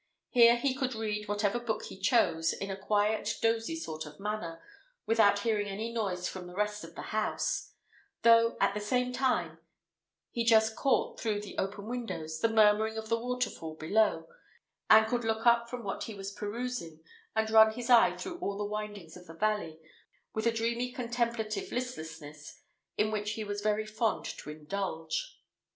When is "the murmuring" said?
12.39-12.97